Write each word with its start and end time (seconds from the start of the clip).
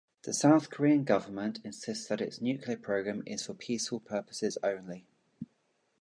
The 0.23 0.33
South 0.33 0.71
Korean 0.71 1.03
government 1.03 1.59
insists 1.63 2.07
that 2.07 2.21
its 2.21 2.41
nuclear 2.41 2.75
program 2.75 3.21
is 3.27 3.45
for 3.45 3.53
peaceful 3.53 3.99
purposes 3.99 4.57
only. 4.63 5.05